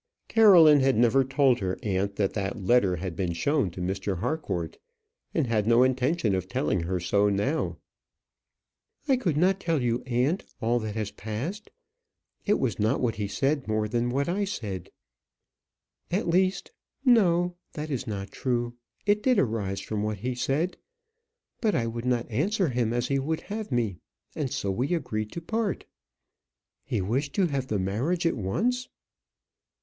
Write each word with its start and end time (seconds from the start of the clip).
Caroline 0.29 0.79
had 0.79 0.97
never 0.97 1.23
told 1.23 1.59
her 1.59 1.77
aunt 1.83 2.15
that 2.15 2.33
that 2.33 2.59
letter 2.63 2.95
had 2.95 3.15
been 3.15 3.33
shown 3.33 3.69
to 3.69 3.79
Mr. 3.81 4.17
Harcourt, 4.17 4.79
and 5.31 5.45
had 5.45 5.67
no 5.67 5.83
intention 5.83 6.33
of 6.33 6.47
telling 6.47 6.79
her 6.79 6.99
so 6.99 7.29
now. 7.29 7.77
"I 9.07 9.15
could 9.15 9.37
not 9.37 9.59
tell 9.59 9.79
you, 9.79 10.01
aunt, 10.07 10.43
all 10.59 10.79
that 10.79 11.17
passed. 11.17 11.69
It 12.47 12.55
was 12.55 12.79
not 12.79 12.99
what 12.99 13.17
he 13.17 13.27
said 13.27 13.67
more 13.67 13.87
than 13.87 14.09
what 14.09 14.27
I 14.27 14.43
said. 14.43 14.89
At 16.09 16.27
least 16.27 16.71
no; 17.05 17.55
that 17.73 17.91
is 17.91 18.07
not 18.07 18.31
true. 18.31 18.73
It 19.05 19.21
did 19.21 19.37
arise 19.37 19.81
from 19.81 20.01
what 20.01 20.17
he 20.17 20.33
said; 20.33 20.77
but 21.61 21.75
I 21.75 21.85
would 21.85 22.05
not 22.05 22.27
answer 22.31 22.69
him 22.69 22.91
as 22.91 23.09
he 23.09 23.19
would 23.19 23.41
have 23.41 23.71
me; 23.71 23.99
and 24.35 24.51
so 24.51 24.71
we 24.71 24.95
agreed 24.95 25.31
to 25.33 25.41
part." 25.41 25.85
"He 26.83 27.01
wished 27.01 27.33
to 27.35 27.45
have 27.45 27.67
the 27.67 27.77
marriage 27.77 28.25
at 28.25 28.35
once?" 28.35 28.89